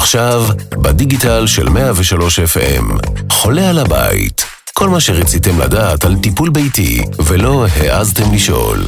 עכשיו, 0.00 0.44
בדיגיטל 0.70 1.46
של 1.46 1.68
103 1.68 2.38
FM, 2.38 3.08
חולה 3.30 3.70
על 3.70 3.78
הבית. 3.78 4.44
כל 4.72 4.88
מה 4.88 5.00
שרציתם 5.00 5.60
לדעת 5.60 6.04
על 6.04 6.16
טיפול 6.22 6.50
ביתי 6.50 7.02
ולא 7.26 7.66
העזתם 7.76 8.34
לשאול. 8.34 8.78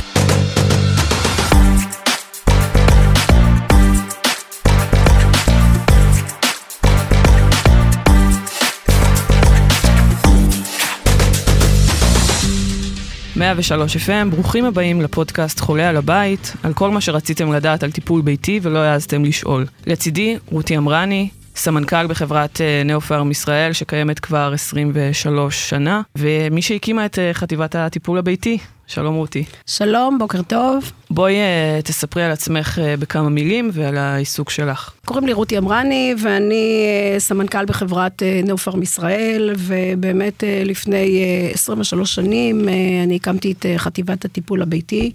מאה 13.43 13.53
ושלוש 13.57 13.97
FM, 13.97 14.29
ברוכים 14.31 14.65
הבאים 14.65 15.01
לפודקאסט 15.01 15.61
חולה 15.61 15.89
על 15.89 15.97
הבית, 15.97 16.53
על 16.63 16.73
כל 16.73 16.91
מה 16.91 17.01
שרציתם 17.01 17.53
לדעת 17.53 17.83
על 17.83 17.91
טיפול 17.91 18.23
ביתי 18.23 18.61
ולא 18.63 18.79
העזתם 18.79 19.25
לשאול. 19.25 19.67
לצידי, 19.87 20.37
רותי 20.51 20.77
אמרני, 20.77 21.29
סמנכ"ל 21.57 22.07
בחברת 22.07 22.61
אה, 22.61 22.83
נאופארם 22.85 23.31
ישראל, 23.31 23.73
שקיימת 23.73 24.21
כבר 24.21 24.53
23 24.55 25.71
שנה, 25.71 26.03
ומי 26.19 26.63
שהקימה 26.63 27.07
את 27.07 27.19
אה, 27.19 27.35
חטיבת 27.35 27.75
הטיפול 27.75 28.19
הביתי. 28.19 28.59
שלום 28.87 29.15
רותי. 29.15 29.45
שלום, 29.67 30.19
בוקר 30.19 30.43
טוב. 30.43 30.93
בואי 31.11 31.35
אה, 31.35 31.81
תספרי 31.85 32.25
על 32.25 32.31
עצמך 32.31 32.79
בכמה 32.99 33.29
מילים 33.29 33.71
ועל 33.73 33.97
העיסוק 33.97 34.51
שלך. 34.51 34.93
קוראים 35.05 35.27
לי 35.27 35.33
רותי 35.33 35.59
אמרני, 35.59 36.15
ואני 36.23 36.87
סמנכ"ל 37.19 37.65
בחברת 37.65 38.23
נאופארם 38.45 38.83
ישראל, 38.83 39.55
ובאמת 39.59 40.45
לפני 40.65 41.25
23 41.53 42.15
שנים 42.15 42.69
אני 43.05 43.17
הקמתי 43.17 43.53
את 43.53 43.67
חטיבת 43.77 44.25
הטיפול 44.25 44.63
הביתי. 44.63 45.13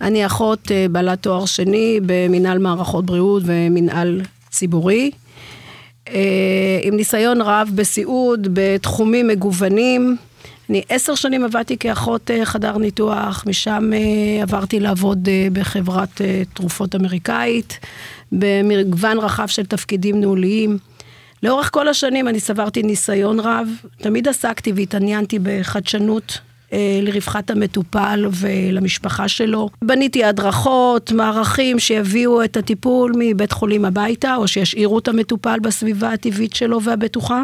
אני 0.00 0.26
אחות 0.26 0.70
בעלת 0.90 1.22
תואר 1.22 1.46
שני 1.46 2.00
במנהל 2.06 2.58
מערכות 2.58 3.06
בריאות 3.06 3.42
ומנהל 3.46 4.22
ציבורי. 4.50 5.10
אה, 6.14 6.80
עם 6.82 6.96
ניסיון 6.96 7.40
רב 7.40 7.70
בסיעוד, 7.74 8.48
בתחומים 8.52 9.26
מגוונים. 9.28 10.16
אני 10.70 10.82
עשר 10.88 11.14
שנים 11.14 11.44
עבדתי 11.44 11.76
כאחות 11.78 12.30
אה, 12.30 12.44
חדר 12.44 12.78
ניתוח, 12.78 13.44
משם 13.46 13.90
אה, 13.92 14.42
עברתי 14.42 14.80
לעבוד 14.80 15.28
בחברת 15.52 16.20
תרופות 16.54 16.94
אמריקאית, 16.94 17.78
במגוון 18.32 19.18
רחב 19.18 19.46
של 19.46 19.66
תפקידים 19.66 20.20
ניהוליים. 20.20 20.78
לאורך 21.42 21.70
כל 21.72 21.88
השנים 21.88 22.28
אני 22.28 22.40
סברתי 22.40 22.82
ניסיון 22.82 23.40
רב, 23.40 23.68
תמיד 23.96 24.28
עסקתי 24.28 24.72
והתעניינתי 24.72 25.38
בחדשנות 25.42 26.38
לרווחת 27.02 27.50
המטופל 27.50 28.26
ולמשפחה 28.32 29.28
שלו. 29.28 29.68
בניתי 29.82 30.24
הדרכות, 30.24 31.12
מערכים 31.12 31.78
שיביאו 31.78 32.44
את 32.44 32.56
הטיפול 32.56 33.12
מבית 33.18 33.52
חולים 33.52 33.84
הביתה, 33.84 34.36
או 34.36 34.48
שישאירו 34.48 34.98
את 34.98 35.08
המטופל 35.08 35.58
בסביבה 35.62 36.12
הטבעית 36.12 36.54
שלו 36.54 36.82
והבטוחה. 36.82 37.42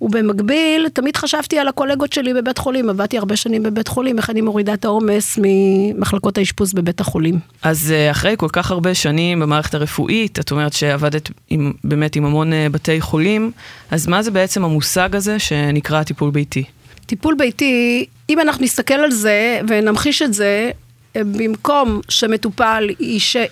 ובמקביל, 0.00 0.88
תמיד 0.92 1.16
חשבתי 1.16 1.58
על 1.58 1.68
הקולגות 1.68 2.12
שלי 2.12 2.34
בבית 2.34 2.58
חולים, 2.58 2.90
עבדתי 2.90 3.18
הרבה 3.18 3.36
שנים 3.36 3.62
בבית 3.62 3.88
חולים, 3.88 4.18
איך 4.18 4.30
אני 4.30 4.40
מורידה 4.40 4.74
את 4.74 4.84
העומס 4.84 5.38
ממחלקות 5.42 6.38
האשפוז 6.38 6.72
בבית 6.72 7.00
החולים. 7.00 7.38
אז 7.62 7.92
אה, 7.92 8.10
אחרי 8.10 8.34
כל 8.38 8.48
כך 8.52 8.70
הרבה 8.70 8.94
שנים 8.94 9.40
במערכת 9.40 9.74
הרפואית, 9.74 10.38
את 10.38 10.50
אומרת 10.50 10.72
שעבדת 10.72 11.30
עם, 11.50 11.72
באמת 11.84 12.16
עם 12.16 12.24
המון 12.24 12.52
אה, 12.52 12.66
בתי 12.70 13.00
חולים, 13.00 13.50
אז 13.90 14.06
מה 14.06 14.22
זה 14.22 14.30
בעצם 14.30 14.64
המושג 14.64 15.16
הזה 15.16 15.38
שנקרא 15.38 16.02
טיפול 16.02 16.30
ביתי? 16.30 16.64
טיפול 17.06 17.34
ביתי, 17.38 18.06
אם 18.30 18.40
אנחנו 18.40 18.64
נסתכל 18.64 18.94
על 18.94 19.10
זה 19.10 19.60
ונמחיש 19.68 20.22
את 20.22 20.34
זה, 20.34 20.70
במקום 21.18 22.00
שמטופל 22.08 22.88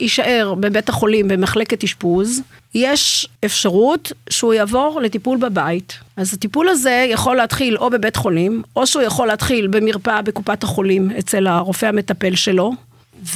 יישאר 0.00 0.54
בבית 0.60 0.88
החולים 0.88 1.28
במחלקת 1.28 1.84
אשפוז, 1.84 2.42
יש 2.74 3.28
אפשרות 3.44 4.12
שהוא 4.30 4.54
יעבור 4.54 5.00
לטיפול 5.02 5.38
בבית. 5.38 5.98
אז 6.16 6.34
הטיפול 6.34 6.68
הזה 6.68 7.06
יכול 7.10 7.36
להתחיל 7.36 7.76
או 7.76 7.90
בבית 7.90 8.16
חולים, 8.16 8.62
או 8.76 8.86
שהוא 8.86 9.02
יכול 9.02 9.26
להתחיל 9.26 9.66
במרפאה 9.66 10.22
בקופת 10.22 10.62
החולים 10.62 11.10
אצל 11.18 11.46
הרופא 11.46 11.86
המטפל 11.86 12.34
שלו. 12.34 12.72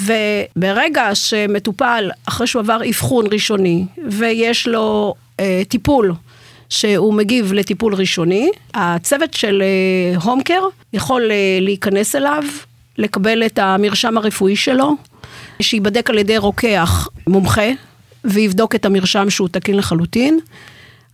וברגע 0.02 1.14
שמטופל, 1.14 2.10
אחרי 2.28 2.46
שהוא 2.46 2.60
עבר 2.60 2.80
אבחון 2.88 3.26
ראשוני, 3.32 3.84
ויש 4.08 4.68
לו 4.68 5.14
אה, 5.40 5.62
טיפול 5.68 6.12
שהוא 6.68 7.14
מגיב 7.14 7.52
לטיפול 7.52 7.94
ראשוני. 7.94 8.50
הצוות 8.74 9.34
של 9.34 9.62
הומקר 10.22 10.54
אה, 10.54 10.68
יכול 10.92 11.30
אה, 11.30 11.58
להיכנס 11.60 12.14
אליו, 12.14 12.44
לקבל 12.98 13.46
את 13.46 13.58
המרשם 13.58 14.18
הרפואי 14.18 14.56
שלו, 14.56 14.96
שייבדק 15.62 16.10
על 16.10 16.18
ידי 16.18 16.38
רוקח 16.38 17.08
מומחה, 17.26 17.68
ויבדוק 18.24 18.74
את 18.74 18.84
המרשם 18.84 19.30
שהוא 19.30 19.48
תקין 19.48 19.76
לחלוטין. 19.76 20.38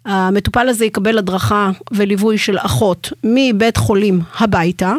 המטופל 0.05 0.69
הזה 0.69 0.85
יקבל 0.85 1.19
הדרכה 1.19 1.71
וליווי 1.91 2.39
של 2.39 2.59
אחות 2.59 3.13
מבית 3.25 3.77
חולים 3.77 4.21
הביתה, 4.39 4.93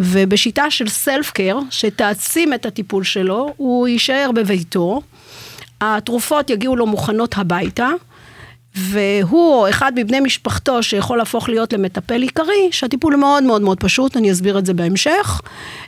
ובשיטה 0.00 0.70
של 0.70 0.88
סלף 0.88 1.30
קר, 1.30 1.58
שתעצים 1.70 2.54
את 2.54 2.66
הטיפול 2.66 3.04
שלו, 3.04 3.54
הוא 3.56 3.88
יישאר 3.88 4.30
בביתו. 4.34 5.02
התרופות 5.80 6.50
יגיעו 6.50 6.76
לו 6.76 6.86
מוכנות 6.86 7.38
הביתה. 7.38 7.88
והוא 8.76 9.54
או 9.54 9.68
אחד 9.68 9.92
מבני 9.96 10.20
משפחתו 10.20 10.82
שיכול 10.82 11.18
להפוך 11.18 11.48
להיות 11.48 11.72
למטפל 11.72 12.22
עיקרי, 12.22 12.68
שהטיפול 12.70 13.16
מאוד 13.16 13.42
מאוד 13.42 13.62
מאוד 13.62 13.80
פשוט, 13.80 14.16
אני 14.16 14.32
אסביר 14.32 14.58
את 14.58 14.66
זה 14.66 14.74
בהמשך, 14.74 15.40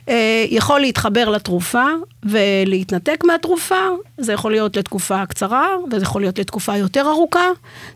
אה, 0.09 0.45
יכול 0.49 0.79
להתחבר 0.79 1.29
לתרופה 1.29 1.85
ולהתנתק 2.23 3.23
מהתרופה, 3.23 3.85
זה 4.17 4.33
יכול 4.33 4.51
להיות 4.51 4.77
לתקופה 4.77 5.25
קצרה 5.25 5.67
וזה 5.91 6.03
יכול 6.03 6.21
להיות 6.21 6.39
לתקופה 6.39 6.77
יותר 6.77 7.07
ארוכה, 7.07 7.47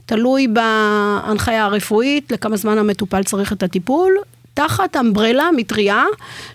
תלוי 0.05 0.47
בהנחיה 0.47 1.65
הרפואית 1.65 2.31
לכמה 2.31 2.57
זמן 2.57 2.77
המטופל 2.77 3.23
צריך 3.23 3.53
את 3.53 3.63
הטיפול, 3.63 4.13
תחת 4.57 4.95
אמברלה, 4.95 5.49
מטריה, 5.57 6.03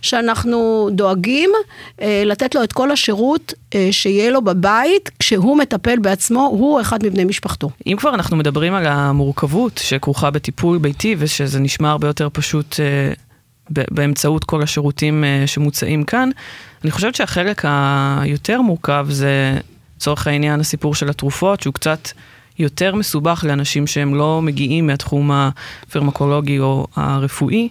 שאנחנו 0.01 0.89
דואגים 0.93 1.51
אה, 2.01 2.23
לתת 2.27 2.55
לו 2.55 2.65
את 2.65 2.73
כל 2.73 2.91
השירות 2.91 3.55
אה, 3.75 3.89
שיהיה 3.91 4.31
לו 4.31 4.43
בבית, 4.43 5.11
כשהוא 5.19 5.59
מטפל 5.59 5.99
בעצמו, 5.99 6.41
הוא 6.53 6.81
אחד 6.81 7.07
מבני 7.07 7.25
משפחתו. 7.25 7.71
אם 7.87 7.97
כבר 7.99 8.15
אנחנו 8.15 8.37
מדברים 8.37 8.75
על 8.75 8.87
המורכבות 8.87 9.79
שכרוכה 9.79 10.31
בטיפול 10.31 10.79
ביתי, 10.79 11.17
ושזה 11.19 11.61
נשמע 11.61 11.91
הרבה 11.91 12.07
יותר 12.07 12.29
פשוט 12.33 12.81
אה, 12.81 13.13
באמצעות 13.91 14.45
כל 14.45 14.63
השירותים 14.63 15.25
אה, 15.25 15.47
שמוצעים 15.47 16.05
כאן, 16.05 16.31
אני 16.85 16.91
חושבת 16.91 17.15
שהחלק 17.15 17.63
היותר 18.21 18.61
מורכב 18.61 19.07
זה, 19.11 19.59
לצורך 19.97 20.27
העניין, 20.27 20.61
הסיפור 20.61 20.95
של 20.95 21.09
התרופות, 21.09 21.61
שהוא 21.61 21.75
קצת... 21.75 22.09
יותר 22.63 22.95
מסובך 22.95 23.45
לאנשים 23.49 23.87
שהם 23.87 24.15
לא 24.15 24.41
מגיעים 24.43 24.87
מהתחום 24.87 25.31
הפרמקולוגי 25.33 26.59
או 26.59 26.87
הרפואי. 26.97 27.69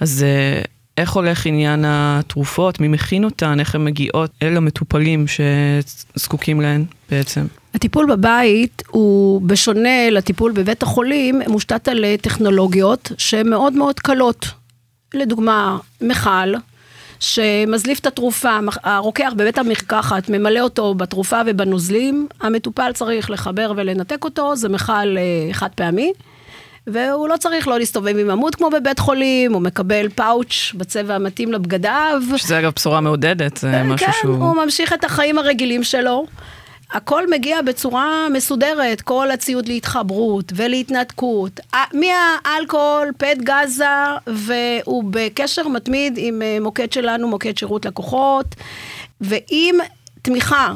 אז 0.00 0.22
אה, 0.22 0.62
איך 0.96 1.12
הולך 1.12 1.46
עניין 1.46 1.84
התרופות, 1.86 2.80
מי 2.80 2.88
מכין 2.88 3.24
אותן, 3.24 3.60
איך 3.60 3.74
הן 3.74 3.84
מגיעות 3.84 4.30
אל 4.42 4.56
המטופלים 4.56 5.24
שזקוקים 5.26 6.60
להן 6.60 6.84
בעצם? 7.10 7.46
הטיפול 7.74 8.06
בבית 8.10 8.82
הוא, 8.90 9.42
בשונה 9.42 10.10
לטיפול 10.10 10.52
בבית 10.52 10.82
החולים, 10.82 11.42
מושתת 11.48 11.88
על 11.88 12.04
טכנולוגיות 12.20 13.12
שהן 13.18 13.48
מאוד 13.50 13.72
מאוד 13.72 14.00
קלות. 14.00 14.46
לדוגמה, 15.14 15.78
מכל, 16.00 16.52
שמזליף 17.20 17.98
את 17.98 18.06
התרופה, 18.06 18.58
הרוקח 18.82 19.32
בבית 19.36 19.58
המרקחת 19.58 20.28
ממלא 20.28 20.60
אותו 20.60 20.94
בתרופה 20.94 21.40
ובנוזלים, 21.46 22.28
המטופל 22.40 22.92
צריך 22.94 23.30
לחבר 23.30 23.72
ולנתק 23.76 24.24
אותו, 24.24 24.56
זה 24.56 24.68
מכל 24.68 24.92
אה, 24.92 25.52
חד 25.52 25.70
פעמי. 25.74 26.12
והוא 26.86 27.28
לא 27.28 27.36
צריך 27.36 27.68
לא 27.68 27.78
להסתובב 27.78 28.18
עם 28.18 28.30
עמוד 28.30 28.54
כמו 28.54 28.70
בבית 28.70 28.98
חולים, 28.98 29.52
הוא 29.52 29.62
מקבל 29.62 30.08
פאוץ' 30.08 30.72
בצבע 30.74 31.14
המתאים 31.14 31.52
לבגדיו. 31.52 32.22
שזה 32.36 32.58
אגב 32.58 32.72
בשורה 32.76 33.00
מעודדת, 33.00 33.56
זה 33.56 33.72
אה, 33.72 33.84
משהו 33.84 34.06
כן, 34.06 34.12
שהוא... 34.20 34.34
כן, 34.34 34.40
הוא 34.40 34.64
ממשיך 34.64 34.92
את 34.92 35.04
החיים 35.04 35.38
הרגילים 35.38 35.82
שלו. 35.82 36.26
הכל 36.92 37.30
מגיע 37.30 37.62
בצורה 37.62 38.28
מסודרת, 38.32 39.00
כל 39.00 39.30
הציוד 39.30 39.68
להתחברות 39.68 40.52
ולהתנתקות, 40.56 41.60
מהאלכוהול, 41.92 43.12
פט 43.18 43.38
גזה, 43.38 43.84
והוא 44.26 45.04
בקשר 45.10 45.68
מתמיד 45.68 46.14
עם 46.16 46.42
אה, 46.42 46.58
מוקד 46.60 46.92
שלנו, 46.92 47.28
מוקד 47.28 47.58
שירות 47.58 47.86
לקוחות, 47.86 48.46
ועם 49.20 49.78
תמיכה 50.22 50.72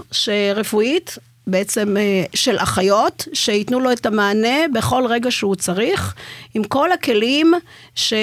רפואית, 0.55 1.19
בעצם 1.47 1.97
אה, 1.97 2.25
של 2.35 2.57
אחיות, 2.59 3.29
שייתנו 3.33 3.81
לו 3.81 3.93
את 3.93 4.07
המענה 4.07 4.69
בכל 4.75 5.07
רגע 5.07 5.31
שהוא 5.31 5.55
צריך, 5.55 6.15
עם 6.55 6.65
כל 6.65 6.93
הכלים 6.93 7.55
ש... 7.95 8.15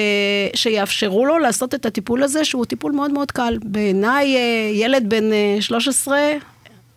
שיאפשרו 0.55 1.25
לו 1.25 1.39
לעשות 1.39 1.75
את 1.75 1.85
הטיפול 1.85 2.23
הזה, 2.23 2.45
שהוא 2.45 2.65
טיפול 2.65 2.91
מאוד 2.91 3.11
מאוד 3.11 3.31
קל. 3.31 3.57
בעיניי, 3.63 4.35
אה, 4.35 4.71
ילד 4.73 5.09
בן 5.09 5.23
13, 5.59 6.17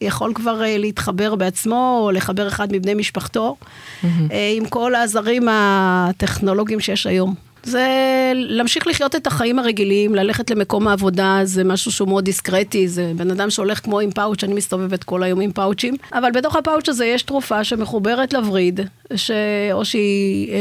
יכול 0.00 0.32
כבר 0.34 0.60
uh, 0.60 0.78
להתחבר 0.78 1.34
בעצמו, 1.34 2.00
או 2.02 2.10
לחבר 2.10 2.48
אחד 2.48 2.68
מבני 2.72 2.94
משפחתו, 2.94 3.56
mm-hmm. 3.60 4.06
uh, 4.06 4.32
עם 4.56 4.68
כל 4.68 4.94
העזרים 4.94 5.48
הטכנולוגיים 5.50 6.80
שיש 6.80 7.06
היום. 7.06 7.34
זה 7.64 7.86
להמשיך 8.34 8.86
לחיות 8.86 9.16
את 9.16 9.26
החיים 9.26 9.58
הרגילים, 9.58 10.14
ללכת 10.14 10.50
למקום 10.50 10.88
העבודה, 10.88 11.40
זה 11.44 11.64
משהו 11.64 11.92
שהוא 11.92 12.08
מאוד 12.08 12.24
דיסקרטי, 12.24 12.88
זה 12.88 13.12
בן 13.16 13.30
אדם 13.30 13.50
שהולך 13.50 13.80
כמו 13.84 14.00
עם 14.00 14.10
פאוץ', 14.10 14.44
אני 14.44 14.54
מסתובבת 14.54 15.04
כל 15.04 15.22
היום 15.22 15.40
עם 15.40 15.52
פאוצ'ים, 15.52 15.96
אבל 16.12 16.30
בתוך 16.30 16.56
הפאוץ' 16.56 16.88
הזה 16.88 17.06
יש 17.06 17.22
תרופה 17.22 17.64
שמחוברת 17.64 18.32
לווריד, 18.32 18.80
ש... 19.16 19.30
או 19.72 19.84
שהיא 19.84 20.52
אה, 20.52 20.58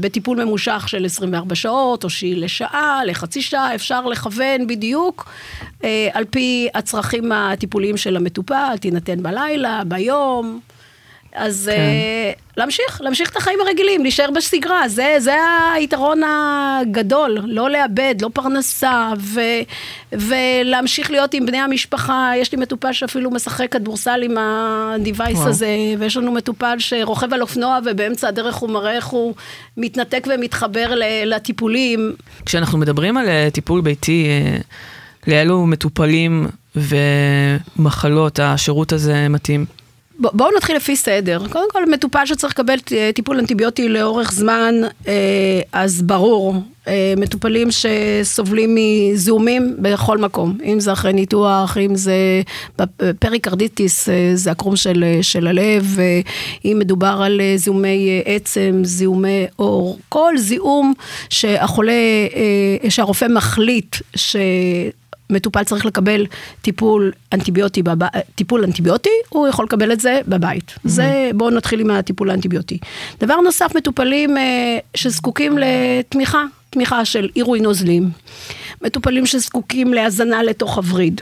בטיפול 0.00 0.44
ממושך 0.44 0.84
של 0.88 1.04
24 1.04 1.54
שעות, 1.54 2.04
או 2.04 2.10
שהיא 2.10 2.36
לשעה, 2.36 3.00
לחצי 3.06 3.42
שעה, 3.42 3.74
אפשר 3.74 4.06
לכוון 4.06 4.66
בדיוק 4.66 5.28
אה, 5.84 6.08
על 6.12 6.24
פי 6.24 6.68
הצרכים 6.74 7.32
הטיפוליים 7.32 7.96
של 7.96 8.16
המטופל, 8.16 8.76
תינתן 8.80 9.22
בלילה, 9.22 9.82
ביום. 9.84 10.60
אז 11.36 11.70
כן. 11.72 11.80
uh, 12.36 12.40
להמשיך, 12.56 13.00
להמשיך 13.00 13.30
את 13.30 13.36
החיים 13.36 13.58
הרגילים, 13.66 14.02
להישאר 14.02 14.30
בשגרה, 14.30 14.88
זה, 14.88 15.14
זה 15.18 15.36
היתרון 15.74 16.20
הגדול, 16.24 17.38
לא 17.44 17.70
לאבד, 17.70 18.14
לא 18.20 18.30
פרנסה, 18.32 19.12
ו, 19.18 19.40
ולהמשיך 20.12 21.10
להיות 21.10 21.34
עם 21.34 21.46
בני 21.46 21.58
המשפחה. 21.58 22.32
יש 22.36 22.52
לי 22.52 22.58
מטופל 22.58 22.92
שאפילו 22.92 23.30
משחק 23.30 23.72
כדורסל 23.72 24.20
עם 24.22 24.38
ה-device 24.38 25.48
הזה, 25.48 25.68
ויש 25.98 26.16
לנו 26.16 26.32
מטופל 26.32 26.76
שרוכב 26.78 27.32
על 27.32 27.42
אופנוע 27.42 27.78
ובאמצע 27.84 28.28
הדרך 28.28 28.54
הוא 28.54 28.70
מראה 28.70 28.92
איך 28.92 29.06
הוא 29.06 29.34
מתנתק 29.76 30.26
ומתחבר 30.30 30.92
לטיפולים. 31.24 32.12
כשאנחנו 32.46 32.78
מדברים 32.78 33.16
על 33.16 33.28
אה, 33.28 33.48
טיפול 33.52 33.80
ביתי, 33.80 34.26
אה, 34.26 34.58
לאלו 35.26 35.66
מטופלים 35.66 36.46
ומחלות 36.76 38.40
השירות 38.40 38.92
הזה 38.92 39.28
מתאים? 39.28 39.66
בואו 40.18 40.50
נתחיל 40.56 40.76
לפי 40.76 40.96
סדר. 40.96 41.42
קודם 41.50 41.70
כל, 41.72 41.90
מטופל 41.90 42.26
שצריך 42.26 42.52
לקבל 42.52 42.78
טיפול 43.14 43.38
אנטיביוטי 43.38 43.88
לאורך 43.88 44.32
זמן, 44.32 44.74
אה, 45.08 45.60
אז 45.72 46.02
ברור, 46.02 46.54
אה, 46.88 47.14
מטופלים 47.16 47.68
שסובלים 47.70 48.74
מזיהומים 48.74 49.76
בכל 49.78 50.18
מקום, 50.18 50.58
אם 50.64 50.80
זה 50.80 50.92
אחרי 50.92 51.12
ניתוח, 51.12 51.76
אם 51.78 51.94
זה 51.94 52.14
פריקרדיטיס, 53.18 54.08
אה, 54.08 54.30
זה 54.34 54.50
הקרום 54.50 54.76
של, 54.76 55.04
של 55.22 55.46
הלב, 55.46 55.98
אם 56.64 56.76
מדובר 56.78 57.22
על 57.24 57.40
זיהומי 57.56 58.22
עצם, 58.24 58.80
זיהומי 58.84 59.46
עור, 59.56 59.98
כל 60.08 60.34
זיהום 60.38 60.94
שהחולה, 61.30 61.92
שהרופא 62.88 63.26
מחליט 63.30 63.96
ש... 64.16 64.36
מטופל 65.30 65.64
צריך 65.64 65.86
לקבל 65.86 66.26
טיפול 66.62 67.12
אנטיביוטי, 67.32 67.82
בב... 67.82 68.06
טיפול 68.34 68.64
אנטיביוטי, 68.64 69.10
הוא 69.28 69.48
יכול 69.48 69.64
לקבל 69.64 69.92
את 69.92 70.00
זה 70.00 70.20
בבית. 70.28 70.70
Mm-hmm. 70.70 70.88
זה, 70.88 71.30
בואו 71.34 71.50
נתחיל 71.50 71.80
עם 71.80 71.90
הטיפול 71.90 72.30
האנטיביוטי. 72.30 72.78
דבר 73.20 73.36
נוסף, 73.36 73.76
מטופלים 73.76 74.36
אה, 74.36 74.78
שזקוקים 74.94 75.58
לתמיכה, 75.58 76.42
תמיכה 76.70 77.04
של 77.04 77.28
עירוי 77.34 77.60
נוזלים. 77.60 78.10
מטופלים 78.82 79.26
שזקוקים 79.26 79.94
להזנה 79.94 80.42
לתוך 80.42 80.76
הווריד. 80.76 81.20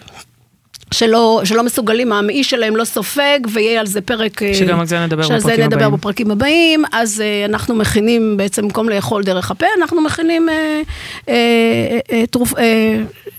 שלא, 0.94 1.40
שלא 1.44 1.62
מסוגלים, 1.62 2.12
המעי 2.12 2.44
שלהם 2.44 2.76
לא 2.76 2.84
סופג, 2.84 3.38
ויהיה 3.52 3.80
על 3.80 3.86
זה 3.86 4.00
פרק... 4.00 4.42
אה, 4.42 4.54
שגם 4.54 4.80
על 4.80 4.86
זה 4.86 5.06
נדבר 5.06 5.16
בפרקים 5.16 5.30
הבאים. 5.30 5.40
שעל 5.40 5.56
זה 5.56 5.66
נדבר 5.66 5.90
בפרקים 5.90 6.30
הבאים, 6.30 6.84
אז 6.92 7.22
uh, 7.22 7.50
אנחנו 7.50 7.74
מכינים, 7.74 8.36
בעצם 8.36 8.62
במקום 8.62 8.88
לאכול 8.88 9.22
דרך 9.22 9.50
הפה, 9.50 9.66
אנחנו 9.78 10.00
מכינים 10.00 10.48
uh, 10.48 10.52
אה, 11.26 11.28
אה, 11.28 12.14
תרופ, 12.30 12.52
אה, 12.52 12.56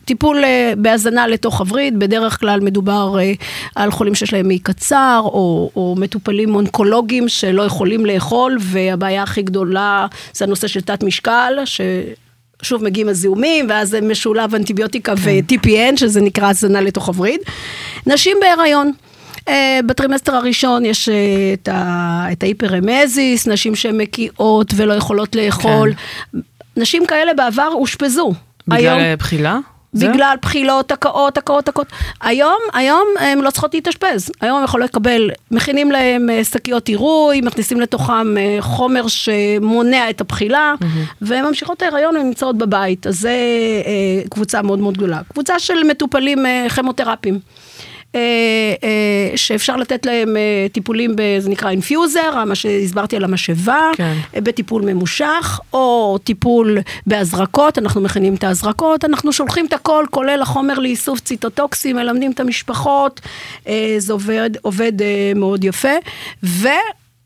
טיפול 0.06 0.44
אה, 0.44 0.76
בהזנה 0.78 1.28
לתוך 1.28 1.60
הווריד, 1.60 2.00
בדרך 2.00 2.40
כלל 2.40 2.60
מדובר 2.60 3.16
אה, 3.16 3.44
על 3.76 3.92
חולים 3.92 4.16
שיש 4.16 4.34
להם 4.34 4.48
מעי 4.48 4.60
קצר, 4.60 5.22
או, 5.24 5.72
או 5.76 5.96
מטופלים 5.98 6.56
אונקולוגיים 6.56 7.30
שלא 7.30 7.64
יכולים 7.64 8.06
לאכול, 8.06 8.58
והבעיה 8.60 9.24
הכי 9.24 9.42
גדולה 9.42 10.08
זה 10.34 10.46
הנושא 10.46 10.68
של 10.68 10.82
תת 10.82 11.04
משקל, 11.04 11.54
ש... 11.66 11.82
שוב 12.66 12.84
מגיעים 12.84 13.10
הזיהומים, 13.10 13.66
ואז 13.70 13.90
זה 13.90 14.02
משולב 14.02 14.56
אנטיביוטיקה 14.56 15.16
כן. 15.16 15.22
ו-TPN, 15.24 15.98
שזה 15.98 16.22
נקרא 16.22 16.50
הזנה 16.50 16.82
לתוך 16.82 17.08
הווריד. 17.08 17.40
נשים 18.06 18.38
בהיריון. 18.42 18.92
אה, 19.50 19.52
בטרימסטר 19.86 20.36
הראשון 20.36 20.86
יש 20.86 21.10
אה, 21.10 21.12
את, 21.54 21.68
ה, 21.68 22.26
את 22.32 22.44
ההיפרמזיס, 22.44 23.48
נשים 23.48 23.76
שהן 23.76 24.02
מקיאות 24.02 24.74
ולא 24.76 24.94
יכולות 24.94 25.36
לאכול. 25.36 25.94
כן. 25.94 26.40
נשים 26.78 27.06
כאלה 27.06 27.34
בעבר 27.34 27.70
אושפזו. 27.74 28.34
בגלל 28.68 28.80
היום, 28.80 29.00
אה, 29.00 29.14
בגלל 29.96 30.36
בחילות, 30.42 30.92
הקאות, 30.92 31.38
הקאות, 31.38 31.70
הקאות. 31.70 31.88
היום, 32.22 32.60
היום 32.74 33.08
הן 33.20 33.40
לא 33.40 33.52
צריכות 33.52 33.74
להתאשפז. 33.74 34.32
היום 34.42 34.58
הן 34.58 34.64
יכולות 34.64 34.90
לקבל, 34.90 35.30
מכינים 35.52 35.92
להם 35.92 36.30
אה, 36.30 36.44
שקיות 36.44 36.88
עירוי, 36.88 37.42
מכניסים 37.42 37.82
לתוכם 37.82 38.38
אה, 38.38 38.58
חומר 38.60 39.08
שמונע 39.08 40.10
את 40.10 40.22
הבחילה, 40.22 40.74
mm-hmm. 40.80 40.86
והן 41.22 41.46
ממשיכות 41.46 41.82
ההיריון 41.82 42.16
ונמצאות 42.18 42.58
בבית. 42.58 43.08
אז 43.08 43.20
זה 43.20 43.30
אה, 43.86 44.30
קבוצה 44.30 44.62
מאוד 44.62 44.80
מאוד 44.80 44.98
גדולה. 44.98 45.22
קבוצה 45.34 45.60
של 45.60 45.84
מטופלים 45.84 46.46
כימותרפיים. 46.76 47.40
אה, 48.16 48.20
אה, 48.84 49.38
שאפשר 49.38 49.76
לתת 49.76 50.06
להם 50.06 50.38
אה, 50.38 50.68
טיפולים, 50.72 51.16
זה 51.40 51.50
נקרא 51.50 51.70
infuser, 51.70 52.44
מה 52.46 52.56
שהסברתי 52.56 53.16
על 53.16 53.24
המשאבה, 53.24 53.80
כן. 53.96 54.18
בטיפול 54.34 54.82
ממושך, 54.82 55.60
או 55.74 56.18
טיפול 56.24 56.78
בהזרקות, 57.08 57.78
אנחנו 57.78 58.02
מכינים 58.02 58.36
את 58.36 58.44
ההזרקות, 58.44 59.06
אנחנו 59.06 59.34
שולחים 59.34 59.66
את 59.66 59.74
הכל, 59.74 60.06
כולל 60.12 60.42
החומר 60.42 60.80
לאיסוף 60.80 61.20
ציטוטוקסים, 61.20 61.96
מלמדים 61.96 62.32
את 62.32 62.40
המשפחות, 62.40 63.22
זה 63.98 64.14
עובד, 64.14 64.50
עובד 64.62 64.94
מאוד 65.36 65.64
יפה. 65.64 65.94
ו... 66.44 66.68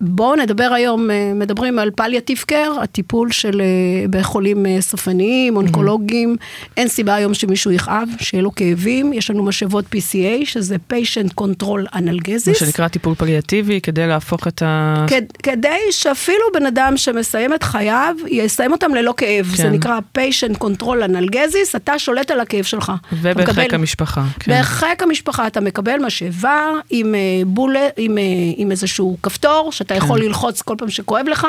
בואו 0.01 0.35
נדבר 0.35 0.69
היום, 0.75 1.11
אה, 1.11 1.31
מדברים 1.35 1.79
על 1.79 1.91
פליאטיב 1.91 2.37
קר, 2.47 2.73
הטיפול 2.83 3.31
של 3.31 3.61
אה, 3.61 4.07
בחולים 4.09 4.65
אה, 4.65 4.77
סופניים, 4.81 5.55
אונקולוגיים. 5.55 6.35
Mm-hmm. 6.39 6.73
אין 6.77 6.87
סיבה 6.87 7.15
היום 7.15 7.33
שמישהו 7.33 7.71
יכאב, 7.71 8.09
שיהיה 8.19 8.43
לו 8.43 8.55
כאבים. 8.55 9.13
יש 9.13 9.29
לנו 9.29 9.43
משאבות 9.43 9.85
PCA, 9.85 10.45
שזה 10.45 10.75
patient 10.93 11.41
control 11.41 11.95
analgesis. 11.95 12.49
מה 12.49 12.53
שנקרא 12.53 12.87
טיפול 12.87 13.15
פליאטיבי, 13.15 13.81
כדי 13.81 14.07
להפוך 14.07 14.47
את 14.47 14.61
ה... 14.61 15.05
כדי 15.43 15.79
שאפילו 15.91 16.43
בן 16.53 16.65
אדם 16.65 16.97
שמסיים 16.97 17.53
את 17.53 17.63
חייו, 17.63 18.15
יסיים 18.27 18.71
אותם 18.71 18.95
ללא 18.95 19.13
כאב. 19.17 19.45
כן. 19.45 19.63
זה 19.63 19.69
נקרא 19.69 19.99
patient 20.17 20.57
control 20.63 21.09
analgesis, 21.09 21.75
אתה 21.75 21.99
שולט 21.99 22.31
על 22.31 22.39
הכאב 22.39 22.63
שלך. 22.63 22.91
ובחיק 23.13 23.49
מקבל... 23.49 23.65
המשפחה. 23.71 24.23
כן. 24.39 24.59
בחיק 24.59 25.03
המשפחה 25.03 25.47
אתה 25.47 25.61
מקבל 25.61 25.97
משאבה 26.05 26.71
עם, 26.89 27.15
בולה, 27.45 27.87
עם, 27.97 28.17
עם 28.57 28.71
איזשהו 28.71 29.17
כפתור, 29.23 29.71
אתה 29.89 29.97
יכול 29.97 30.19
כן. 30.19 30.25
ללחוץ 30.25 30.61
כל 30.61 30.75
פעם 30.77 30.89
שכואב 30.89 31.27
לך, 31.27 31.47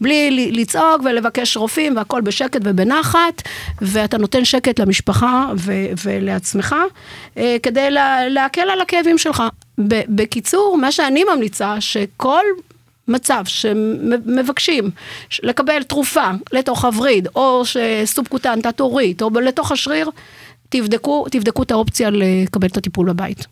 בלי 0.00 0.50
לצעוק 0.52 1.02
ולבקש 1.04 1.56
רופאים 1.56 1.96
והכל 1.96 2.20
בשקט 2.20 2.60
ובנחת, 2.64 3.42
ואתה 3.82 4.18
נותן 4.18 4.44
שקט 4.44 4.80
למשפחה 4.80 5.46
ו- 5.56 5.72
ולעצמך, 6.04 6.74
אה, 7.36 7.56
כדי 7.62 7.90
לה- 7.90 8.28
להקל 8.28 8.60
על 8.70 8.80
הכאבים 8.80 9.18
שלך. 9.18 9.42
בקיצור, 10.08 10.78
מה 10.78 10.92
שאני 10.92 11.24
ממליצה, 11.34 11.80
שכל 11.80 12.42
מצב 13.08 13.42
שמבקשים 13.46 14.90
לקבל 15.42 15.82
תרופה 15.82 16.30
לתוך 16.52 16.84
הווריד, 16.84 17.28
או 17.34 17.62
סובקוטן 18.04 18.60
תת-הורית, 18.60 19.22
או 19.22 19.30
לתוך 19.30 19.72
השריר, 19.72 20.10
תבדקו, 20.76 21.26
תבדקו 21.30 21.62
את 21.62 21.70
האופציה 21.70 22.10
לקבל 22.10 22.68
את 22.68 22.76
הטיפול 22.76 23.12
בבית. 23.12 23.46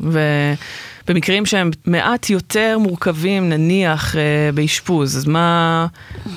ובמקרים 0.00 1.46
שהם 1.46 1.70
מעט 1.86 2.30
יותר 2.30 2.78
מורכבים, 2.78 3.48
נניח 3.48 4.16
אה, 4.16 4.50
באשפוז, 4.54 5.16
אז 5.16 5.26
מה, 5.26 5.86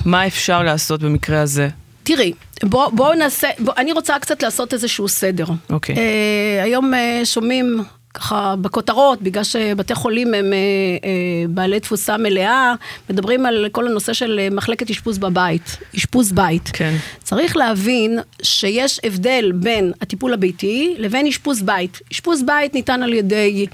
מה 0.04 0.26
אפשר 0.26 0.62
לעשות 0.62 1.02
במקרה 1.02 1.40
הזה? 1.40 1.68
תראי, 2.02 2.32
בואו 2.62 2.92
בוא 2.92 3.14
נעשה, 3.14 3.48
בוא, 3.58 3.72
אני 3.76 3.92
רוצה 3.92 4.18
קצת 4.18 4.42
לעשות 4.42 4.74
איזשהו 4.74 5.08
סדר. 5.08 5.46
אוקיי. 5.70 5.94
Okay. 5.94 5.98
אה, 5.98 6.62
היום 6.62 6.94
אה, 6.94 7.20
שומעים 7.24 7.82
ככה 8.16 8.54
בכותרות, 8.60 9.22
בגלל 9.22 9.44
שבתי 9.44 9.94
חולים 9.94 10.34
הם 10.34 10.52
אה, 10.52 10.58
אה, 11.04 11.48
בעלי 11.48 11.80
תפוסה 11.80 12.16
מלאה, 12.16 12.74
מדברים 13.10 13.46
על 13.46 13.66
כל 13.72 13.86
הנושא 13.86 14.12
של 14.12 14.38
אה, 14.42 14.48
מחלקת 14.50 14.90
אשפוז 14.90 15.18
בבית, 15.18 15.76
אשפוז 15.96 16.32
בית. 16.32 16.70
כן. 16.72 16.94
צריך 17.22 17.56
להבין 17.56 18.18
שיש 18.42 19.00
הבדל 19.04 19.52
בין 19.54 19.92
הטיפול 20.00 20.32
הביתי 20.32 20.94
לבין 20.98 21.26
אשפוז 21.26 21.62
בית. 21.62 22.00
אשפוז 22.12 22.42
בית 22.42 22.74
ניתן 22.74 23.02
על 23.02 23.12
ידי... 23.12 23.66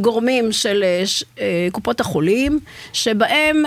גורמים 0.00 0.52
של 0.52 0.84
קופות 1.72 2.00
החולים, 2.00 2.58
שבהם 2.92 3.62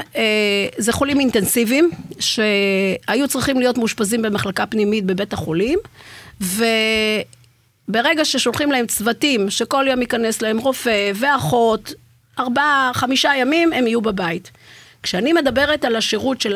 זה 0.78 0.92
חולים 0.92 1.20
אינטנסיביים, 1.20 1.90
שהיו 2.20 3.28
צריכים 3.28 3.60
להיות 3.60 3.78
מאושפזים 3.78 4.22
במחלקה 4.22 4.66
פנימית 4.66 5.06
בבית 5.06 5.34
החולים, 5.34 5.80
ו... 6.42 6.66
ברגע 7.90 8.26
ששולחים 8.26 8.72
להם 8.72 8.86
צוותים, 8.88 9.50
שכל 9.50 9.86
יום 9.90 10.02
ייכנס 10.02 10.42
להם 10.42 10.58
רופא 10.58 11.12
ואחות, 11.16 11.94
ארבעה, 12.40 12.92
חמישה 12.94 13.32
ימים 13.36 13.74
הם 13.74 13.88
יהיו 13.88 14.02
בבית. 14.02 14.52
כשאני 15.04 15.34
מדברת 15.34 15.86
על 15.86 15.96
השירות 15.96 16.42
של 16.42 16.56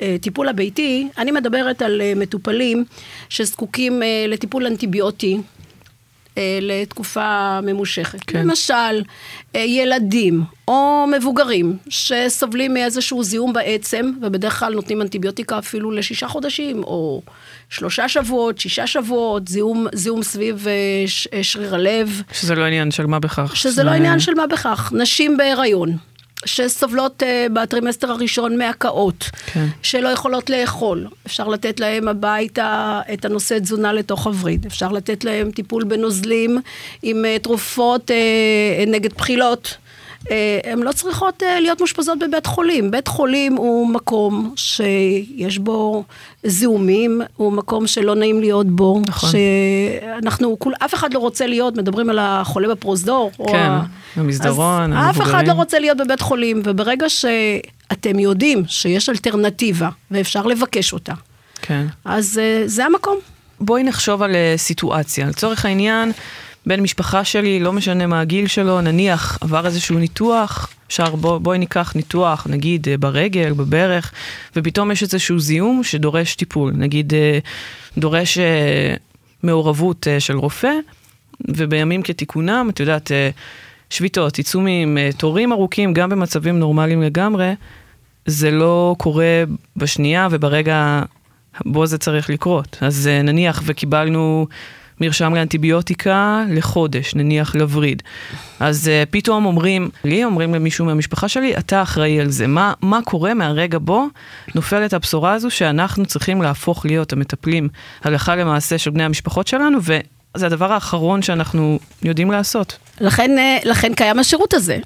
הטיפול 0.00 0.48
הביתי, 0.48 1.08
אני 1.18 1.30
מדברת 1.30 1.82
על 1.82 2.00
אה, 2.00 2.12
מטופלים 2.16 2.84
שזקוקים 3.28 4.02
אה, 4.02 4.24
לטיפול 4.28 4.66
אנטיביוטי, 4.66 5.34
אה, 5.34 5.40
לתקופה 6.60 7.60
ממושכת. 7.62 8.18
כן. 8.26 8.46
למשל, 8.46 9.02
אה, 9.56 9.60
ילדים 9.60 10.42
או 10.68 11.06
מבוגרים 11.16 11.76
שסובלים 11.88 12.74
מאיזשהו 12.74 13.22
זיהום 13.22 13.52
בעצם, 13.52 14.12
ובדרך 14.22 14.58
כלל 14.58 14.74
נותנים 14.74 15.02
אנטיביוטיקה 15.02 15.58
אפילו 15.58 15.90
לשישה 15.90 16.28
חודשים, 16.28 16.84
או 16.84 17.22
שלושה 17.70 18.08
שבועות, 18.08 18.58
שישה 18.58 18.86
שבועות, 18.86 19.48
זיהום, 19.48 19.86
זיהום 19.94 20.22
סביב 20.22 20.66
אה, 20.68 20.72
ש, 21.06 21.28
אה, 21.32 21.42
שריר 21.42 21.74
הלב. 21.74 22.22
שזה 22.32 22.54
לא 22.54 22.64
עניין 22.64 22.90
של 22.90 23.06
מה 23.06 23.18
בכך. 23.18 23.56
שזה 23.56 23.84
לא 23.84 23.90
עניין 23.90 24.20
של 24.20 24.34
מה 24.34 24.46
בכך. 24.46 24.92
נשים 24.96 25.36
בהיריון. 25.36 25.96
שסובלות 26.44 27.22
אה, 27.22 27.52
בטרימסטר 27.52 28.10
הראשון 28.10 28.58
מהקאות, 28.58 29.30
כן. 29.46 29.66
שלא 29.82 30.08
יכולות 30.08 30.50
לאכול. 30.50 31.06
אפשר 31.26 31.48
לתת 31.48 31.80
להם 31.80 32.08
הביתה 32.08 33.00
את 33.12 33.24
הנושא 33.24 33.58
תזונה 33.58 33.92
לתוך 33.92 34.26
הווריד. 34.26 34.66
אפשר 34.66 34.92
לתת 34.92 35.24
להם 35.24 35.50
טיפול 35.50 35.84
בנוזלים 35.84 36.58
עם 37.02 37.24
אה, 37.24 37.42
תרופות 37.42 38.10
אה, 38.10 38.90
נגד 38.90 39.12
בחילות. 39.12 39.76
אה, 40.30 40.58
הן 40.64 40.78
לא 40.78 40.92
צריכות 40.92 41.42
אה, 41.42 41.60
להיות 41.60 41.80
מאושפזות 41.80 42.18
בבית 42.18 42.46
חולים. 42.46 42.90
בית 42.90 43.08
חולים 43.08 43.56
הוא 43.56 43.88
מקום 43.88 44.52
שיש 44.56 45.58
בו 45.58 46.04
זיהומים, 46.44 47.22
הוא 47.36 47.52
מקום 47.52 47.86
שלא 47.86 48.14
נעים 48.14 48.40
להיות 48.40 48.66
בו. 48.66 49.00
נכון. 49.06 49.30
שאנחנו, 49.30 50.58
כול, 50.58 50.74
אף 50.84 50.94
אחד 50.94 51.14
לא 51.14 51.18
רוצה 51.18 51.46
להיות, 51.46 51.76
מדברים 51.76 52.10
על 52.10 52.18
החולה 52.18 52.68
בפרוזדור. 52.68 53.30
כן, 53.52 53.72
במסדרון, 54.16 54.92
המבוגרים. 54.92 55.10
אף 55.10 55.20
אחד 55.20 55.48
לא 55.48 55.52
רוצה 55.52 55.78
להיות 55.78 55.96
בבית 55.96 56.20
חולים, 56.20 56.62
וברגע 56.64 57.08
שאתם 57.08 58.18
יודעים 58.18 58.62
שיש 58.66 59.08
אלטרנטיבה, 59.08 59.88
ואפשר 60.10 60.46
לבקש 60.46 60.92
אותה, 60.92 61.14
כן. 61.62 61.86
אז 62.04 62.40
אה, 62.42 62.62
זה 62.66 62.86
המקום. 62.86 63.16
בואי 63.60 63.82
נחשוב 63.82 64.22
על 64.22 64.36
סיטואציה. 64.56 65.26
לצורך 65.26 65.64
העניין, 65.64 66.12
בן 66.66 66.80
משפחה 66.80 67.24
שלי, 67.24 67.60
לא 67.60 67.72
משנה 67.72 68.06
מה 68.06 68.20
הגיל 68.20 68.46
שלו, 68.46 68.80
נניח 68.80 69.38
עבר 69.40 69.66
איזשהו 69.66 69.98
ניתוח, 69.98 70.72
אפשר 70.86 71.16
בוא, 71.16 71.38
בואי 71.38 71.58
ניקח 71.58 71.92
ניתוח, 71.96 72.46
נגיד 72.50 72.88
אה, 72.88 72.96
ברגל, 72.96 73.52
בברך, 73.52 74.12
ופתאום 74.56 74.90
יש 74.90 75.02
איזשהו 75.02 75.40
זיהום 75.40 75.84
שדורש 75.84 76.34
טיפול, 76.34 76.72
נגיד 76.76 77.14
אה, 77.14 77.38
דורש 77.98 78.38
אה, 78.38 78.94
מעורבות 79.42 80.06
של 80.18 80.36
רופא, 80.36 80.72
ובימים 81.48 82.02
כתיקונם, 82.02 82.68
את 82.70 82.80
יודעת, 82.80 83.10
שביתות, 83.90 84.36
עיצומים, 84.36 84.98
תורים 85.16 85.52
ארוכים, 85.52 85.92
גם 85.92 86.10
במצבים 86.10 86.58
נורמליים 86.58 87.02
לגמרי, 87.02 87.52
זה 88.26 88.50
לא 88.50 88.94
קורה 88.98 89.44
בשנייה 89.76 90.28
וברגע 90.30 91.02
בו 91.66 91.86
זה 91.86 91.98
צריך 91.98 92.30
לקרות. 92.30 92.78
אז 92.80 93.10
נניח 93.24 93.62
וקיבלנו 93.66 94.46
מרשם 95.00 95.34
לאנטיביוטיקה 95.34 96.44
לחודש, 96.48 97.14
נניח 97.14 97.54
לווריד. 97.54 98.02
אז 98.60 98.90
uh, 98.90 99.10
פתאום 99.10 99.44
אומרים 99.44 99.90
לי, 100.04 100.24
אומרים 100.24 100.54
למישהו 100.54 100.84
מהמשפחה 100.84 101.28
שלי, 101.28 101.56
אתה 101.56 101.82
אחראי 101.82 102.20
על 102.20 102.30
זה. 102.30 102.46
מה, 102.46 102.72
מה 102.82 103.00
קורה 103.04 103.34
מהרגע 103.34 103.78
בו 103.80 104.06
נופלת 104.54 104.92
הבשורה 104.92 105.32
הזו 105.32 105.50
שאנחנו 105.50 106.06
צריכים 106.06 106.42
להפוך 106.42 106.86
להיות 106.86 107.12
המטפלים 107.12 107.68
הלכה 108.04 108.36
למעשה 108.36 108.78
של 108.78 108.90
בני 108.90 109.04
המשפחות 109.04 109.46
שלנו, 109.46 109.78
וזה 109.82 110.46
הדבר 110.46 110.72
האחרון 110.72 111.22
שאנחנו 111.22 111.78
יודעים 112.02 112.30
לעשות. 112.30 112.78
לכן, 113.00 113.38
אה, 113.38 113.58
לכן 113.64 113.94
קיים 113.94 114.18
השירות 114.18 114.54
הזה. 114.54 114.78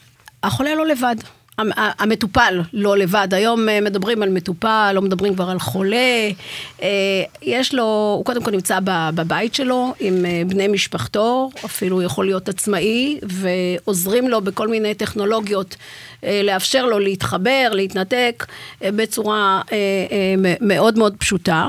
החולה 0.42 0.75
לא 0.75 0.87
לבד. 0.87 1.16
המטופל 1.58 2.61
לא 2.73 2.96
לבד, 2.96 3.28
היום 3.34 3.68
אה, 3.68 3.80
מדברים 3.80 4.23
על 4.23 4.28
מטופל, 4.28 4.92
לא 4.94 5.02
מדברים 5.02 5.34
כבר 5.34 5.50
על 5.50 5.58
חולה, 5.58 6.30
אה, 6.82 6.88
יש 7.42 7.75
לו, 7.75 8.14
הוא 8.16 8.25
קודם 8.25 8.42
כל 8.42 8.50
נמצא 8.50 8.78
בבית 9.14 9.54
שלו 9.54 9.94
עם 10.00 10.26
אה, 10.26 10.42
בני 10.46 10.68
משפחתו, 10.68 11.50
אפילו 11.64 12.02
יכול 12.02 12.25
להיות 12.25 12.49
עצמאי, 12.49 13.18
ועוזרים 13.23 14.28
לו 14.28 14.40
בכל 14.40 14.68
מיני 14.68 14.94
טכנולוגיות 14.94 15.76
לאפשר 16.44 16.87
לו 16.87 16.99
להתחבר, 16.99 17.70
להתנתק 17.73 18.46
בצורה 18.80 19.62
מאוד 20.61 20.99
מאוד 20.99 21.14
פשוטה, 21.18 21.66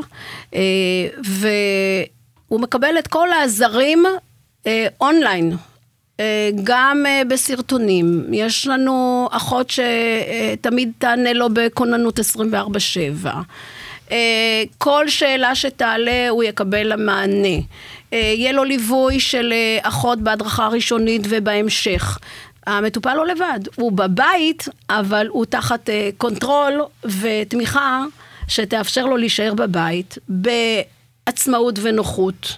והוא 1.23 2.59
מקבל 2.59 2.99
את 2.99 3.07
כל 3.07 3.31
העזרים 3.31 4.05
אונליין. 5.01 5.57
אה, 6.19 6.49
גם 6.63 7.03
אה, 7.07 7.21
בסרטונים, 7.27 8.25
יש 8.31 8.67
לנו 8.67 9.27
אחות 9.31 9.69
שתמיד 9.69 10.91
תענה 10.97 11.33
לו 11.33 11.47
בכוננות 11.53 12.19
24-7. 12.19 12.23
אה, 14.11 14.63
כל 14.77 15.09
שאלה 15.09 15.55
שתעלה 15.55 16.29
הוא 16.29 16.43
יקבל 16.43 16.83
לה 16.83 16.95
מענה. 16.95 17.57
יהיה 18.11 18.51
לו 18.51 18.63
ליווי 18.63 19.19
של 19.19 19.53
אחות 19.81 20.19
בהדרכה 20.19 20.67
ראשונית 20.67 21.21
ובהמשך. 21.29 22.19
המטופל 22.67 23.13
לא 23.13 23.27
לבד, 23.27 23.59
הוא 23.75 23.91
בבית, 23.91 24.67
אבל 24.89 25.27
הוא 25.27 25.45
תחת 25.45 25.89
control 26.17 26.81
ותמיכה 27.21 28.03
שתאפשר 28.47 29.05
לו 29.05 29.17
להישאר 29.17 29.53
בבית 29.53 30.17
בעצמאות 30.29 31.79
ונוחות. 31.81 32.57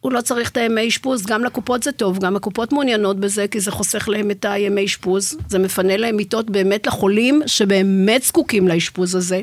הוא 0.00 0.12
לא 0.12 0.20
צריך 0.20 0.50
את 0.50 0.56
הימי 0.56 0.88
אשפוז, 0.88 1.26
גם 1.26 1.44
לקופות 1.44 1.82
זה 1.82 1.92
טוב, 1.92 2.18
גם 2.18 2.36
הקופות 2.36 2.72
מעוניינות 2.72 3.20
בזה, 3.20 3.48
כי 3.48 3.60
זה 3.60 3.70
חוסך 3.70 4.08
להם 4.08 4.30
את 4.30 4.44
הימי 4.44 4.84
אשפוז, 4.84 5.38
זה 5.48 5.58
מפנה 5.58 5.96
להם 5.96 6.16
מיטות 6.16 6.50
באמת 6.50 6.86
לחולים 6.86 7.42
שבאמת 7.46 8.22
זקוקים 8.22 8.68
לאשפוז 8.68 9.14
הזה. 9.14 9.40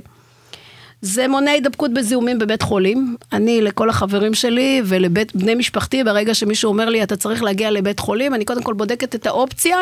זה 1.05 1.27
מונע 1.27 1.51
הידבקות 1.51 1.93
בזיהומים 1.93 2.39
בבית 2.39 2.61
חולים. 2.61 3.15
אני, 3.33 3.61
לכל 3.61 3.89
החברים 3.89 4.33
שלי 4.33 4.81
ולבית 4.85 5.35
בני 5.35 5.55
משפחתי, 5.55 6.03
ברגע 6.03 6.33
שמישהו 6.33 6.69
אומר 6.69 6.89
לי, 6.89 7.03
אתה 7.03 7.15
צריך 7.15 7.43
להגיע 7.43 7.71
לבית 7.71 7.99
חולים, 7.99 8.33
אני 8.33 8.45
קודם 8.45 8.63
כל 8.63 8.73
בודקת 8.73 9.15
את 9.15 9.27
האופציה 9.27 9.77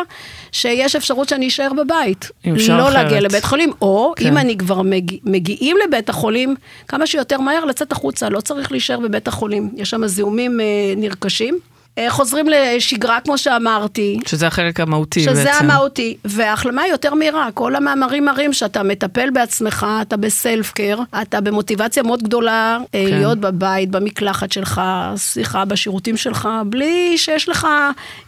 שיש 0.51 0.96
אפשרות 0.96 1.30
שאני 1.30 1.48
אשאר 1.48 1.74
בבית. 1.74 2.32
לא 2.46 2.84
אחרת. 2.84 2.94
להגיע 2.94 3.22
לבית 3.22 3.44
חולים, 3.44 3.72
או 3.82 4.13
כן. 4.15 4.27
אם 4.27 4.38
אני 4.38 4.58
כבר 4.58 4.82
מגיע, 4.82 5.20
מגיעים 5.24 5.77
לבית 5.88 6.10
החולים, 6.10 6.56
כמה 6.88 7.08
שיותר 7.08 7.39
מהר 7.39 7.65
לצאת 7.65 7.92
החוצה, 7.92 8.30
לא 8.30 8.42
צריך 8.42 8.72
להישאר 8.72 9.00
בבית 9.00 9.27
החולים. 9.27 9.70
יש 9.75 9.89
שם 9.89 10.08
זיהומים 10.08 10.60
אה, 10.60 10.65
נרכשים. 10.98 11.60
אה, 11.98 12.10
חוזרים 12.10 12.46
לשגרה, 12.50 13.20
כמו 13.24 13.38
שאמרתי. 13.38 14.20
שזה 14.26 14.48
החלק 14.48 14.80
המהותי 14.80 15.20
שזה 15.20 15.34
בעצם. 15.34 15.42
שזה 15.42 15.54
המהותי, 15.54 16.18
וההחלמה 16.26 16.82
היא 16.82 16.92
יותר 16.92 17.14
מהירה. 17.14 17.50
כל 17.54 17.76
המאמרים 17.76 18.26
מראים 18.26 18.54
שאתה 18.54 18.84
מטפל 18.84 19.30
בעצמך, 19.30 19.86
אתה 20.02 20.18
בסלף 20.18 20.72
קר, 20.72 21.00
אתה 21.22 21.42
במוטיבציה 21.42 22.04
מאוד 22.04 22.24
גדולה 22.24 22.78
אה, 22.96 23.06
כן. 23.08 23.16
להיות 23.16 23.38
בבית, 23.38 23.90
במקלחת 23.92 24.52
שלך, 24.52 24.82
סליחה, 25.16 25.66
בשירותים 25.66 26.18
שלך, 26.18 26.50
בלי 26.66 27.18
שיש 27.18 27.50
לך, 27.50 27.68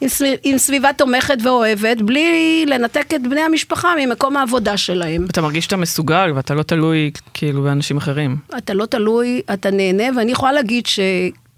עם, 0.01 0.10
סביב, 0.10 0.34
עם 0.43 0.57
סביבה 0.57 0.93
תומכת 0.93 1.38
ואוהבת, 1.43 2.01
בלי 2.01 2.65
לנתק 2.67 3.13
את 3.15 3.27
בני 3.27 3.41
המשפחה 3.41 3.93
ממקום 4.00 4.38
העבודה 4.38 4.77
שלהם. 4.77 5.25
אתה 5.31 5.41
מרגיש 5.41 5.65
שאתה 5.65 5.77
מסוגל 5.77 6.31
ואתה 6.36 6.53
לא 6.53 6.63
תלוי 6.63 7.12
כאילו 7.34 7.63
באנשים 7.63 7.98
אחרים. 7.98 8.38
אתה 8.57 8.74
לא 8.74 8.86
תלוי, 8.86 9.41
אתה 9.53 9.72
נהנה, 9.72 10.03
ואני 10.17 10.31
יכולה 10.31 10.51
להגיד 10.51 10.86
ש... 10.86 11.00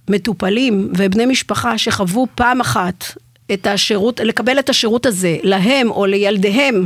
מטופלים 0.09 0.91
ובני 0.97 1.25
משפחה 1.25 1.77
שחוו 1.77 2.27
פעם 2.35 2.61
אחת 2.61 3.05
את 3.53 3.67
השירות, 3.67 4.19
לקבל 4.19 4.59
את 4.59 4.69
השירות 4.69 5.05
הזה 5.05 5.37
להם 5.43 5.91
או 5.91 6.05
לילדיהם, 6.05 6.83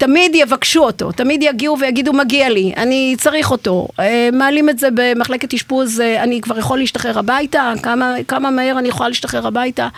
תמיד 0.00 0.34
יבקשו 0.34 0.84
אותו, 0.84 1.12
תמיד 1.12 1.42
יגיעו 1.42 1.78
ויגידו 1.78 2.12
מגיע 2.12 2.48
לי, 2.48 2.72
אני 2.76 3.14
צריך 3.18 3.50
אותו. 3.50 3.88
אה, 4.00 4.28
מעלים 4.32 4.68
את 4.68 4.78
זה 4.78 4.88
במחלקת 4.94 5.54
אשפוז, 5.54 6.00
אה, 6.00 6.22
אני 6.22 6.40
כבר 6.40 6.58
יכול 6.58 6.78
להשתחרר 6.78 7.18
הביתה, 7.18 7.72
כמה, 7.82 8.14
כמה 8.28 8.50
מהר 8.50 8.78
אני 8.78 8.88
יכולה 8.88 9.08
להשתחרר 9.08 9.46
הביתה. 9.46 9.88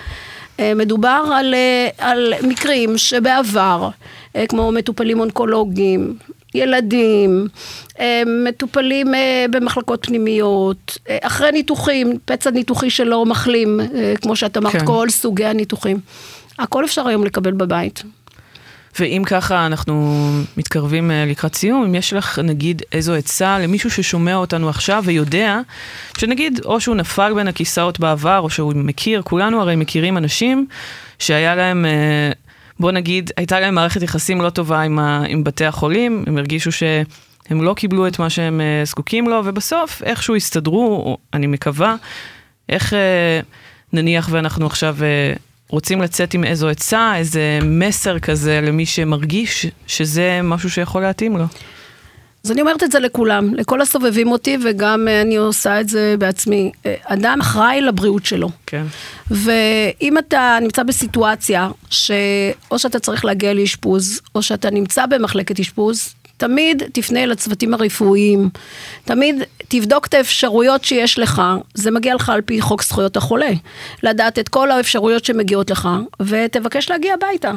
אה, 0.61 0.73
מדובר 0.75 1.25
על, 1.35 1.55
על 1.99 2.35
מקרים 2.43 2.99
שבעבר, 2.99 3.89
כמו 4.49 4.73
מטופלים 4.73 5.21
אונקולוגיים, 5.21 6.17
ילדים, 6.55 7.47
אה, 8.01 8.23
מטופלים 8.47 9.15
אה, 9.15 9.45
במחלקות 9.51 10.07
פנימיות, 10.07 10.99
אה, 11.09 11.19
אחרי 11.23 11.53
ניתוחים, 11.53 12.19
פצע 12.25 12.51
ניתוחי 12.51 12.91
שלא 12.91 13.27
מחלים, 13.27 13.81
כמו 14.23 14.37
שאת 14.37 14.57
אמרת, 14.57 14.73
כן. 14.73 14.87
כל 14.87 15.07
סוגי 15.11 15.45
הניתוחים. 15.45 16.01
הכל 16.59 16.85
אפשר 16.85 17.09
היום 17.09 17.25
לקבל 17.25 17.53
בבית. 17.53 18.03
ואם 18.99 19.23
ככה 19.27 19.67
אנחנו 19.67 20.27
מתקרבים 20.57 21.11
לקראת 21.27 21.55
סיום, 21.55 21.85
אם 21.85 21.95
יש 21.95 22.13
לך 22.13 22.39
נגיד 22.39 22.83
איזו 22.93 23.15
עצה 23.15 23.59
למישהו 23.59 23.91
ששומע 23.91 24.37
אותנו 24.37 24.69
עכשיו 24.69 25.03
ויודע 25.07 25.61
שנגיד 26.19 26.61
או 26.65 26.81
שהוא 26.81 26.97
נפל 26.97 27.33
בין 27.35 27.49
הכיסאות 27.49 28.01
בעבר 28.01 28.39
או 28.39 28.51
שהוא 28.51 28.73
מכיר, 28.77 29.23
כולנו 29.23 29.61
הרי 29.61 29.77
מכירים 29.77 30.17
אנשים 30.19 30.67
שהיה 31.19 31.55
להם 31.55 31.87
בוא 32.81 32.93
נגיד, 32.93 33.31
הייתה 33.37 33.61
להם 33.61 33.75
מערכת 33.75 34.03
יחסים 34.03 34.41
לא 34.41 34.51
טובה 34.51 34.81
עם, 34.81 34.99
ה, 34.99 35.25
עם 35.29 35.45
בתי 35.45 35.65
החולים, 35.65 36.25
הם 36.27 36.39
הרגישו 36.39 36.73
שהם 36.73 37.63
לא 37.63 37.75
קיבלו 37.75 38.07
את 38.07 38.19
מה 38.19 38.31
שהם 38.31 38.61
uh, 38.61 38.87
זקוקים 38.87 39.29
לו, 39.29 39.43
ובסוף 39.45 40.03
איכשהו 40.03 40.37
הסתדרו, 40.37 41.17
אני 41.35 41.47
מקווה, 41.47 41.97
איך 42.69 42.93
uh, 42.93 42.97
נניח 43.93 44.29
ואנחנו 44.31 44.67
עכשיו 44.67 44.97
uh, 44.99 45.39
רוצים 45.69 46.03
לצאת 46.03 46.35
עם 46.35 46.45
איזו 46.45 46.69
עצה, 46.69 47.13
איזה 47.17 47.59
מסר 47.63 48.19
כזה 48.19 48.61
למי 48.61 48.87
שמרגיש 48.87 49.67
שזה 49.87 50.41
משהו 50.43 50.71
שיכול 50.71 51.03
להתאים 51.03 51.37
לו. 51.37 51.45
אז 52.45 52.51
אני 52.51 52.61
אומרת 52.61 52.83
את 52.83 52.93
זה 52.93 52.99
לכולם, 52.99 53.55
לכל 53.55 53.81
הסובבים 53.81 54.29
אותי, 54.33 54.59
וגם 54.65 55.09
אה, 55.09 55.23
אני 55.23 55.37
עושה 55.37 55.81
את 55.81 55.89
זה 55.89 56.15
בעצמי. 56.19 56.73
אה, 56.87 56.95
אדם 57.05 57.39
אחראי 57.41 57.81
לבריאות 57.81 58.27
שלו. 58.27 58.51
כן. 58.67 58.85
ואם 59.31 60.19
אתה 60.19 60.59
נמצא 60.63 60.83
בסיטואציה 60.83 61.69
שאו 61.91 62.79
שאתה 62.79 62.99
צריך 62.99 63.25
להגיע 63.25 63.55
לאשפוז, 63.55 64.21
או 64.35 64.43
שאתה 64.43 64.71
נמצא 64.71 65.07
במחלקת 65.07 65.61
אשפוז, 65.61 66.15
תמיד 66.43 66.83
תפנה 66.93 67.27
לצוותים 67.27 67.75
הרפואיים, 67.75 68.51
תמיד 69.05 69.43
תבדוק 69.69 70.07
את 70.07 70.15
האפשרויות 70.15 70.85
שיש 70.85 71.19
לך, 71.19 71.43
זה 71.75 71.91
מגיע 71.91 72.15
לך 72.15 72.29
על 72.29 72.41
פי 72.41 72.61
חוק 72.61 72.83
זכויות 72.83 73.17
החולה, 73.17 73.51
לדעת 74.03 74.39
את 74.39 74.49
כל 74.49 74.71
האפשרויות 74.71 75.25
שמגיעות 75.25 75.71
לך, 75.71 75.89
ותבקש 76.21 76.91
להגיע 76.91 77.15
הביתה, 77.15 77.53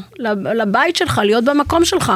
לבית 0.55 0.95
שלך, 0.95 1.21
להיות 1.23 1.43
במקום 1.43 1.85
שלך. 1.85 2.11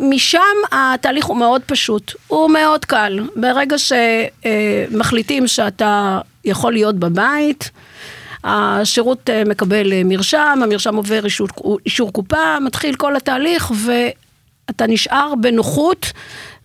משם 0.00 0.56
התהליך 0.72 1.26
הוא 1.26 1.36
מאוד 1.36 1.62
פשוט, 1.66 2.12
הוא 2.26 2.50
מאוד 2.50 2.84
קל. 2.84 3.20
ברגע 3.36 3.76
שמחליטים 3.78 5.46
שאתה 5.46 6.20
יכול 6.44 6.72
להיות 6.72 6.94
בבית, 6.96 7.70
השירות 8.44 9.30
אה, 9.30 9.42
מקבל 9.46 9.92
אה, 9.92 10.02
מרשם, 10.04 10.60
המרשם 10.62 10.96
עובר 10.96 11.24
אישור, 11.24 11.48
אישור 11.86 12.12
קופה, 12.12 12.60
מתחיל 12.60 12.94
כל 12.94 13.16
התהליך, 13.16 13.72
ו... 13.74 13.92
אתה 14.70 14.86
נשאר 14.86 15.34
בנוחות 15.40 16.12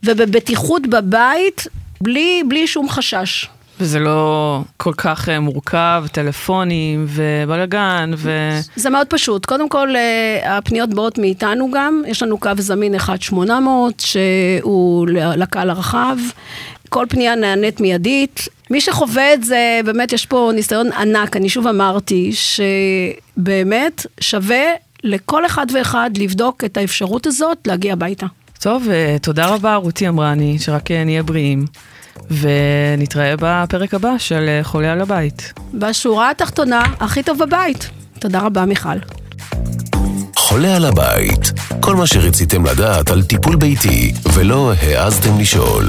ובבטיחות 0.04 0.88
בבית, 0.88 1.68
בלי, 2.02 2.44
בלי 2.48 2.68
שום 2.68 2.90
חשש. 2.90 3.48
וזה 3.80 4.00
לא 4.00 4.62
כל 4.78 4.94
כך 4.98 5.30
אה, 5.30 5.40
מורכב, 5.40 6.04
טלפונים 6.12 7.06
ובלאגן 7.10 8.12
ו... 8.18 8.50
זה 8.76 8.90
מאוד 8.90 9.08
פשוט. 9.08 9.46
קודם 9.46 9.70
כל, 9.70 9.96
אה, 9.96 10.58
הפניות 10.58 10.94
באות 10.94 11.18
מאיתנו 11.18 11.72
גם. 11.72 12.04
יש 12.08 12.24
לנו 12.24 12.38
קו 12.38 12.50
זמין 12.58 12.96
1-800, 12.96 13.40
שהוא 14.00 15.08
לקהל 15.38 15.70
הרחב. 15.70 16.18
כל 16.90 17.06
פנייה 17.10 17.36
נענית 17.36 17.82
מיידית. 17.82 18.48
מי 18.70 18.82
שחווה 18.82 19.34
את 19.34 19.44
זה, 19.44 19.80
באמת 19.86 20.14
יש 20.14 20.26
פה 20.26 20.52
ניסיון 20.56 20.92
ענק. 20.92 21.36
אני 21.38 21.50
שוב 21.50 21.68
אמרתי 21.68 22.32
שבאמת 23.38 24.06
שווה 24.20 24.64
לכל 25.04 25.46
אחד 25.46 25.68
ואחד 25.74 26.10
לבדוק 26.18 26.64
את 26.64 26.78
האפשרות 26.78 27.28
הזאת 27.28 27.58
להגיע 27.68 27.94
הביתה. 27.94 28.26
טוב, 28.60 28.88
אה, 28.90 29.18
תודה 29.22 29.46
רבה 29.46 29.76
רותי 29.76 30.08
אמרני, 30.08 30.60
שרק 30.60 30.92
אה, 30.92 31.04
נהיה 31.04 31.24
בריאים. 31.24 31.66
ונתראה 32.32 33.34
בפרק 33.40 33.94
הבא 33.94 34.18
של 34.18 34.46
אה, 34.48 34.64
חולה 34.64 34.92
על 34.92 35.02
הבית. 35.02 35.54
בשורה 35.74 36.30
התחתונה, 36.30 36.84
הכי 37.00 37.24
טוב 37.24 37.40
בבית. 37.40 37.90
תודה 38.20 38.40
רבה, 38.40 38.66
מיכל. 38.66 38.98
חולה 40.36 40.76
על 40.76 40.86
הבית, 40.86 41.52
כל 41.80 41.96
מה 41.96 42.08
שרציתם 42.08 42.66
לדעת 42.66 43.10
על 43.10 43.24
טיפול 43.24 43.56
ביתי 43.56 44.14
ולא 44.34 44.74
העזתם 44.82 45.40
לשאול. 45.40 45.86